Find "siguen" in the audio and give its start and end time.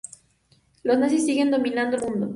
1.27-1.51